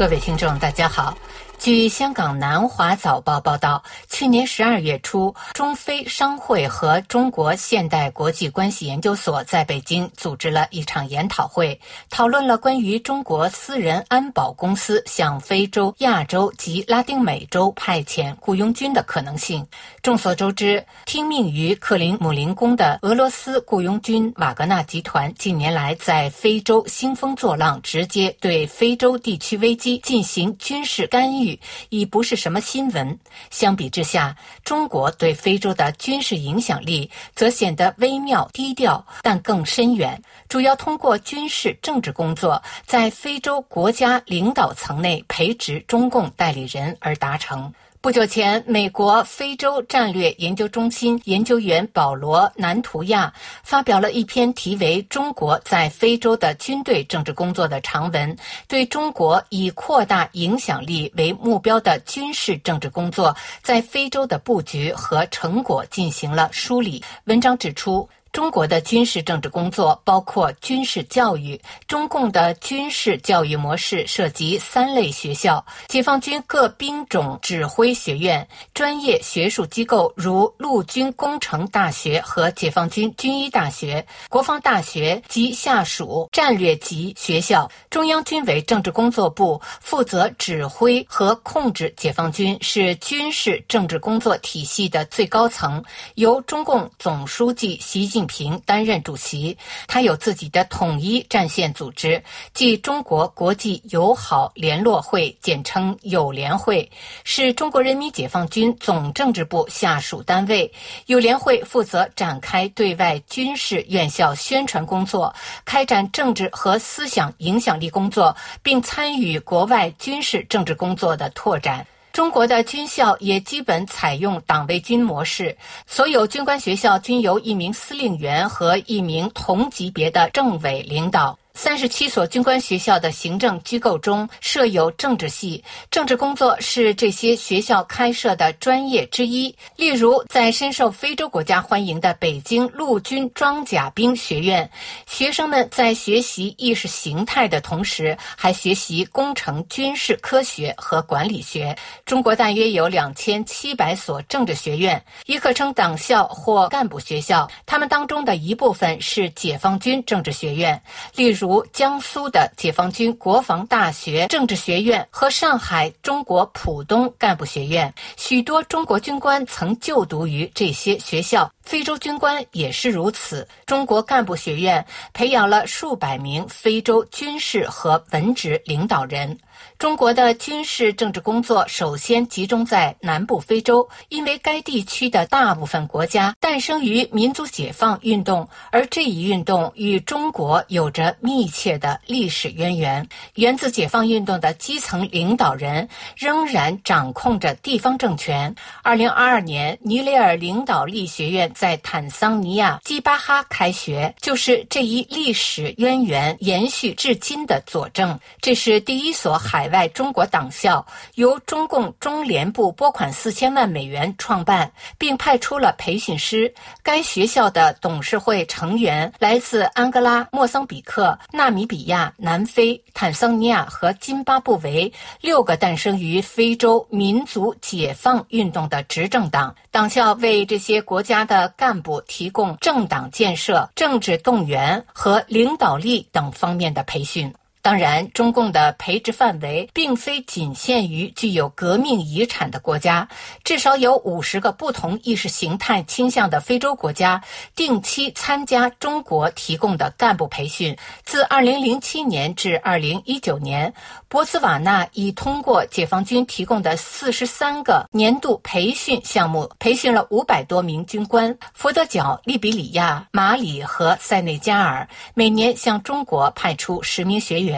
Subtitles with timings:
[0.00, 1.14] 各位听众，大家好。
[1.60, 11.78] 据香港南华早报报道，去年十二月初，中非商会和中国现代国际关系研究所在北京组织了一场研讨会，
[12.08, 19.66] 讨论了关于中国私人安保公司向非洲、亚洲及拉丁美洲派遣雇佣军的可能性。
[20.02, 31.49] 众所周知，听命于克林姆林宫的俄罗斯雇佣军瓦格纳集团近年来在非洲兴风作浪，直接对非洲地区危机进行军事干预。
[31.88, 33.18] 已不是什么新闻。
[33.50, 40.22] 相比之下，中国对非洲的军事影响力则显得微妙低调，但更深远。
[40.48, 47.72] 主要通过军事政治工作，在非洲国家领导层内培植中共代理人而达成。
[48.02, 53.30] 不久前，美国非洲战略研究中心研究员保罗·南图亚
[53.62, 58.34] 发表了一篇题为《中国在非洲的军队政治工作》的长文，
[58.66, 67.04] 对中国以扩大影响力为目标的军事政治工作在非洲的布局和成果进行了梳理。
[67.24, 68.08] 文章指出。
[68.32, 71.60] 中国的军事政治工作包括军事教育。
[71.88, 87.68] 中共的军事教育模式涉及三类学校：解放军各兵种指挥学院、专业学术机构如陆军工程大学和解放军军医大学、国防大学及下属战略级学校。
[87.90, 95.82] 中央军委政治工作部负责指挥和控制解放军，是军事政治工作体系的最高层，
[96.14, 98.19] 由中共总书记习近。
[98.20, 106.90] 习近平担任主席，他有自己的统一战线组织，即中国国际友好联络会，简称友联会，
[107.24, 110.70] 是中国人民解放军总政治部下属单位。
[111.06, 121.86] 友联会负责展开对外军事院校宣传工作，开展政治和思想影响力工作，并参与国外军事政治工作的拓展。
[122.12, 125.56] 中国的军校也基本采用党卫军模式，
[125.86, 131.39] 所有军官学校均由一名司令员和一名同级别的政委领导。
[131.52, 139.54] 三十七所军官学校的行政机构中设有政治系，政治工作是这些学校开设的专业之一。
[139.76, 144.70] 例如，在深受非洲国家欢迎的北京陆军装甲兵学院，
[145.06, 151.76] 学生们在学习意识形态的同时，还学习工程、军事科学和管理学。
[152.06, 157.50] 中国大约有两千七百所政治学院，也可称党校或干部学校。
[157.66, 160.80] 他们当中的一部分是解放军政治学院，
[161.16, 161.39] 例如。
[161.40, 171.50] 如江苏的解放军国防大学政治学院和上海中国浦东干部学院，许多中国军官曾就读于这些学校。
[171.70, 173.46] 非洲军官也是如此。
[173.64, 179.38] 中国干部学院培养了数百名非洲军事和文职领导人。
[179.78, 193.08] 中国的军事政治工作首先集中在南部非洲，因为该地区的大部分国家诞生于民族解放运动，而这一运动与中国有着密切的历史渊源。
[193.34, 198.52] 源自解放运动的基层领导人仍然掌控着地方政权。
[198.82, 201.52] 二零二二年，尼雷尔领导力学院。
[201.60, 208.18] 在坦桑尼亚基巴哈开学，就是这一历史渊源延续至今的佐证。
[208.40, 216.50] 这是第一所海外中国党校，由中共中联部拨款四千万美元创办，并派出了培训师。
[216.82, 229.54] 该学校的董事会成员来自安哥拉、莫桑比克、纳米比亚、南非、坦桑尼亚和津巴布韦六个诞生于非洲民族解放运动的执政党。
[229.70, 237.34] 党校为这些国家的干部提供政党建设、政治动员和领导力等方面的培训。
[237.62, 243.06] 当然，中共的培植范围并非仅限于具有革命遗产的国家，
[243.44, 247.22] 至少有五十个不同意识形态倾向的非洲国家
[247.54, 250.74] 定期参加中国提供的干部培训。
[251.04, 253.72] 自二零零七年至二零一九年，
[254.08, 261.36] 博茨瓦纳已通过解放军提供的四十三个年度培训项目，培训了五百多名军官。
[261.52, 267.50] 佛得角、利比里亚、马里和塞内加尔每年向中国派出十名学员。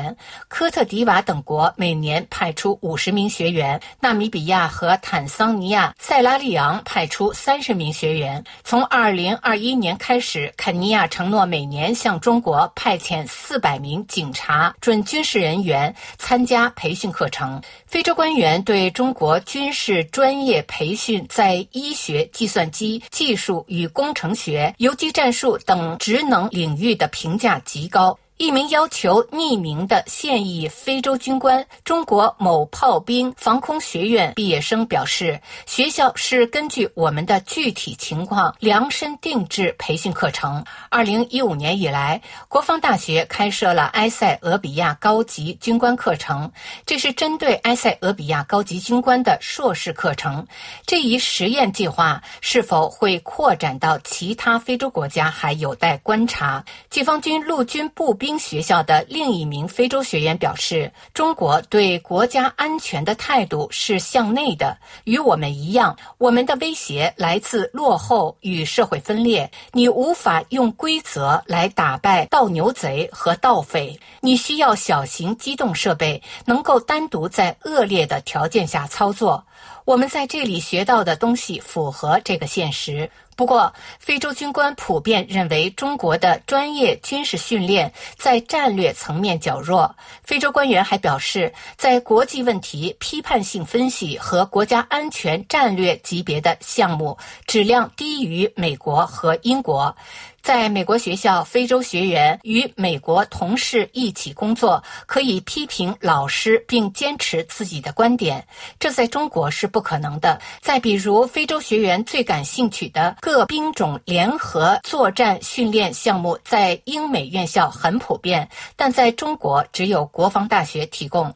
[0.49, 8.43] 科特迪瓦等国每年派出五十名学员，纳米比亚和坦桑尼亚、塞拉利昂派出三十名学员。
[8.65, 17.61] 从二零二一年开始，肯尼亚承诺每年向中国派遣四百名警察、准军事人员参加培训课程。
[17.87, 28.19] 非洲官员对中国军事专业培训在医学、计算机技术与工程学、游击战术等职能领域的评价极高。
[28.43, 40.65] 一名要求匿名的现役非洲军官、中国某炮兵防空学院毕业生表示，学校是根据我们的具体情况量身定制培训课程。
[40.91, 46.51] 二零一五年以来，国防大学开设了埃塞俄比亚高级军官课程，
[46.85, 50.45] 这是针对埃塞俄比亚高级军官的硕士课程。
[50.85, 56.65] 这一实验计划是否会扩展到其他非洲国家，还有待观察。
[56.91, 58.32] 解放军陆军步兵。
[58.39, 65.97] 学校的另一名非洲学员表示：“中国对国家安全的态度是向内的，与我们一样。
[66.19, 69.51] 我们的威胁来自落后与社会分裂。
[69.73, 73.99] 你无法用规则来打败盗牛贼和盗匪。
[74.21, 79.45] 你需要小型机动设备，能够单独在恶劣的条件下操作。
[79.85, 89.95] 我们在这里学到的东西符合这个现实。”不过，非洲军官普遍认为中国的专业军事训练在战略层面较弱。
[90.23, 99.97] 非洲官员还表示，在国际问题批判性分析和国家安全战略级别的项目质量低于美国和英国。
[100.43, 108.45] 在美国学校，非洲学员与美国同事一起工作，可以批评老师并坚持自己的观点，
[108.81, 110.41] 这在中国是不可能的。
[110.61, 121.33] 再比如，非洲学员最感兴趣的各兵种联合作战训练项目，在英美院校很普遍，但在中国只有国防大学提供。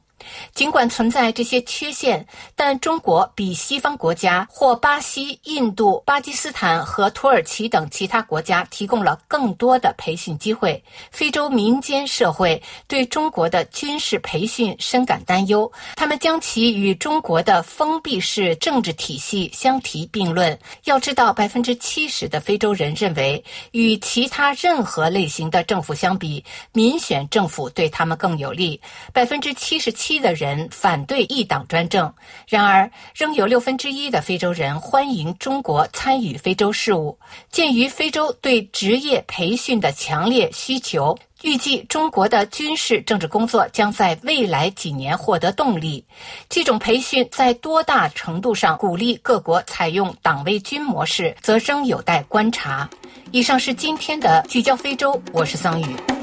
[0.55, 10.83] 尽管存在这些缺陷，但中国比西方国家或巴西、印度、巴基斯坦和土耳其等其他国家提供了更多的培训机会。
[11.11, 20.59] 非洲民间社会对中国的军事培训深感担忧，他们将其与中国的封闭式政治体系相提并论。
[20.85, 28.81] 要知道，百分之七十的非洲人认为，与其他任何类型的政府相比，民选政府对他们更有利。
[29.13, 30.16] 百分之七十七。
[30.21, 32.13] 的人反对一党专政，
[32.49, 37.19] 然而仍有六分之一的非洲人欢迎中国参与非洲事务。
[37.51, 46.05] 鉴于非洲对职业培训的强烈需求，预计中国的军事政治工作将在未来几年获得动力。
[46.49, 52.89] 这种培训在多大程度上鼓励各国采用党卫军模式，则仍有待观察。
[53.33, 56.16] 以上是今天的聚焦非洲，我是桑宇。